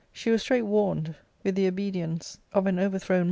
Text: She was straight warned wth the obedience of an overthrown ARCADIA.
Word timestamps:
She 0.11 0.31
was 0.31 0.41
straight 0.41 0.63
warned 0.63 1.13
wth 1.45 1.53
the 1.53 1.67
obedience 1.67 2.39
of 2.53 2.65
an 2.65 2.79
overthrown 2.79 3.17
ARCADIA. 3.17 3.19